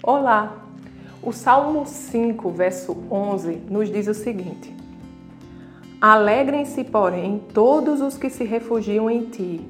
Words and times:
Olá! 0.00 0.64
O 1.20 1.32
Salmo 1.32 1.84
5, 1.84 2.50
verso 2.50 2.96
11, 3.10 3.62
nos 3.68 3.90
diz 3.90 4.06
o 4.06 4.14
seguinte: 4.14 4.72
Alegrem-se, 6.00 6.84
porém, 6.84 7.42
todos 7.52 8.00
os 8.00 8.16
que 8.16 8.30
se 8.30 8.44
refugiam 8.44 9.10
em 9.10 9.24
ti. 9.24 9.60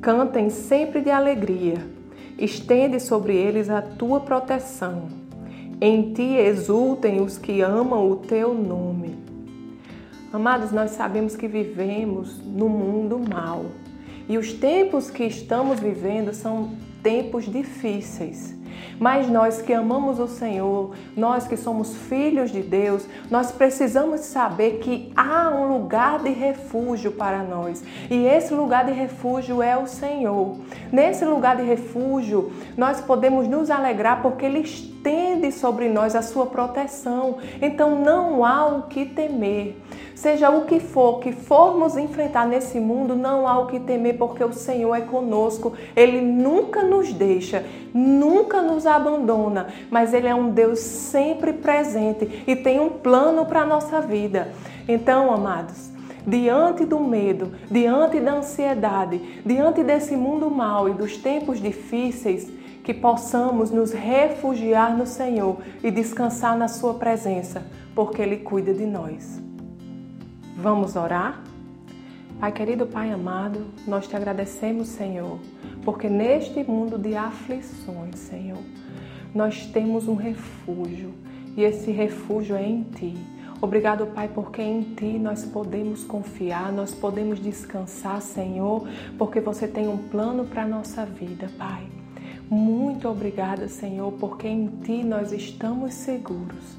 Cantem 0.00 0.50
sempre 0.50 1.00
de 1.00 1.10
alegria. 1.10 1.84
Estende 2.38 3.00
sobre 3.00 3.34
eles 3.34 3.68
a 3.68 3.82
tua 3.82 4.20
proteção. 4.20 5.08
Em 5.80 6.12
ti 6.12 6.36
exultem 6.36 7.20
os 7.20 7.36
que 7.36 7.60
amam 7.60 8.08
o 8.08 8.16
teu 8.16 8.54
nome. 8.54 9.18
Amados, 10.32 10.70
nós 10.70 10.92
sabemos 10.92 11.34
que 11.34 11.48
vivemos 11.48 12.38
no 12.38 12.68
mundo 12.68 13.18
mal. 13.18 13.64
E 14.28 14.38
os 14.38 14.52
tempos 14.52 15.10
que 15.10 15.24
estamos 15.24 15.80
vivendo 15.80 16.32
são 16.32 16.70
tempos 17.06 17.44
difíceis. 17.44 18.52
Mas 18.98 19.28
nós 19.28 19.62
que 19.62 19.72
amamos 19.72 20.18
o 20.18 20.26
Senhor, 20.26 20.90
nós 21.16 21.46
que 21.46 21.56
somos 21.56 21.94
filhos 21.94 22.50
de 22.50 22.62
Deus, 22.62 23.06
nós 23.30 23.52
precisamos 23.52 24.22
saber 24.22 24.78
que 24.78 25.12
há 25.14 25.50
um 25.50 25.68
lugar 25.68 26.18
de 26.20 26.30
refúgio 26.30 27.12
para 27.12 27.44
nós. 27.44 27.84
E 28.10 28.26
esse 28.26 28.52
lugar 28.54 28.86
de 28.86 28.92
refúgio 28.92 29.62
é 29.62 29.76
o 29.76 29.86
Senhor. 29.86 30.56
Nesse 30.90 31.24
lugar 31.24 31.56
de 31.56 31.62
refúgio, 31.62 32.50
nós 32.76 33.00
podemos 33.00 33.46
nos 33.46 33.70
alegrar 33.70 34.20
porque 34.20 34.44
Ele 34.44 34.60
estende 34.60 35.52
sobre 35.52 35.88
nós 35.88 36.16
a 36.16 36.22
sua 36.22 36.46
proteção. 36.46 37.36
Então 37.60 38.00
não 38.02 38.44
há 38.44 38.66
o 38.66 38.82
que 38.84 39.04
temer. 39.04 39.76
Seja 40.14 40.48
o 40.48 40.64
que 40.64 40.80
for 40.80 41.20
que 41.20 41.30
formos 41.30 41.94
enfrentar 41.98 42.46
nesse 42.46 42.80
mundo, 42.80 43.14
não 43.14 43.46
há 43.46 43.58
o 43.58 43.66
que 43.66 43.78
temer, 43.78 44.16
porque 44.16 44.42
o 44.42 44.50
Senhor 44.50 44.94
é 44.94 45.02
conosco. 45.02 45.74
Ele 45.94 46.22
nunca 46.22 46.82
nos 46.82 46.95
deixa, 47.12 47.64
nunca 47.92 48.60
nos 48.62 48.86
abandona, 48.86 49.68
mas 49.90 50.12
Ele 50.12 50.26
é 50.26 50.34
um 50.34 50.50
Deus 50.50 50.78
sempre 50.80 51.52
presente 51.52 52.44
e 52.46 52.56
tem 52.56 52.80
um 52.80 52.90
plano 52.90 53.46
para 53.46 53.62
a 53.62 53.66
nossa 53.66 54.00
vida. 54.00 54.52
Então, 54.88 55.32
amados, 55.32 55.90
diante 56.26 56.84
do 56.84 56.98
medo, 57.00 57.52
diante 57.70 58.20
da 58.20 58.34
ansiedade, 58.34 59.42
diante 59.44 59.82
desse 59.82 60.16
mundo 60.16 60.50
mal 60.50 60.88
e 60.88 60.92
dos 60.92 61.16
tempos 61.16 61.60
difíceis, 61.60 62.50
que 62.82 62.94
possamos 62.94 63.70
nos 63.70 63.92
refugiar 63.92 64.96
no 64.96 65.06
Senhor 65.06 65.58
e 65.82 65.90
descansar 65.90 66.56
na 66.56 66.68
Sua 66.68 66.94
presença, 66.94 67.64
porque 67.94 68.22
Ele 68.22 68.36
cuida 68.36 68.72
de 68.72 68.86
nós. 68.86 69.42
Vamos 70.56 70.94
orar? 70.94 71.42
Pai 72.38 72.52
querido, 72.52 72.86
Pai 72.86 73.10
amado, 73.10 73.64
nós 73.86 74.06
te 74.06 74.14
agradecemos, 74.14 74.88
Senhor, 74.88 75.38
porque 75.86 76.08
neste 76.08 76.64
mundo 76.64 76.98
de 76.98 77.14
aflições, 77.14 78.18
Senhor, 78.18 78.58
nós 79.32 79.66
temos 79.66 80.08
um 80.08 80.16
refúgio 80.16 81.14
e 81.56 81.62
esse 81.62 81.92
refúgio 81.92 82.56
é 82.56 82.66
em 82.66 82.82
Ti. 82.82 83.14
Obrigado, 83.60 84.04
Pai, 84.08 84.26
porque 84.26 84.60
em 84.60 84.82
Ti 84.82 85.16
nós 85.16 85.44
podemos 85.44 86.02
confiar, 86.02 86.72
nós 86.72 86.92
podemos 86.92 87.38
descansar, 87.38 88.20
Senhor, 88.20 88.88
porque 89.16 89.40
você 89.40 89.68
tem 89.68 89.86
um 89.86 89.96
plano 89.96 90.44
para 90.46 90.64
a 90.64 90.66
nossa 90.66 91.06
vida, 91.06 91.48
Pai. 91.56 91.86
Muito 92.50 93.08
obrigada, 93.08 93.68
Senhor, 93.68 94.10
porque 94.14 94.48
em 94.48 94.66
Ti 94.82 95.04
nós 95.04 95.30
estamos 95.30 95.94
seguros. 95.94 96.76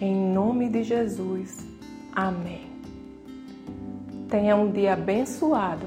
Em 0.00 0.14
nome 0.14 0.68
de 0.68 0.84
Jesus. 0.84 1.66
Amém. 2.12 2.64
Tenha 4.28 4.54
um 4.54 4.70
dia 4.70 4.92
abençoado 4.92 5.86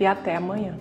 e 0.00 0.04
até 0.04 0.34
amanhã. 0.34 0.76